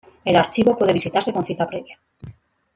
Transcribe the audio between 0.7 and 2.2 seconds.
puede visitarse con cita previa.